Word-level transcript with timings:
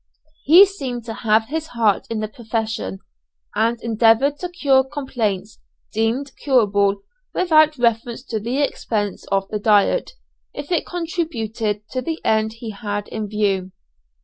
He 0.45 0.65
seemed 0.65 1.05
to 1.05 1.13
have 1.13 1.49
his 1.49 1.67
heart 1.77 2.07
in 2.09 2.21
the 2.21 2.27
profession, 2.27 3.01
and 3.53 3.79
endeavoured 3.83 4.39
to 4.39 4.49
cure 4.49 4.83
complaints 4.83 5.59
deemed 5.93 6.35
curable 6.37 7.03
without 7.35 7.77
reference 7.77 8.23
to 8.23 8.39
the 8.39 8.63
expense 8.63 9.25
of 9.31 9.47
the 9.49 9.59
diet, 9.59 10.13
if 10.55 10.71
it 10.71 10.87
contributed 10.87 11.87
to 11.91 12.01
the 12.01 12.19
end 12.25 12.53
he 12.53 12.71
had 12.71 13.09
in 13.09 13.27
view. 13.29 13.73